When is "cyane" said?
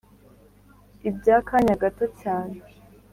2.21-2.55